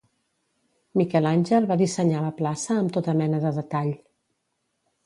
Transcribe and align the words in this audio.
Miquel 1.01 1.29
Àngel 1.33 1.69
va 1.73 1.77
dissenyar 1.83 2.25
la 2.25 2.33
plaça 2.41 2.79
amb 2.81 2.97
tota 2.99 3.17
mena 3.21 3.45
de 3.47 3.57
detall. 3.61 3.95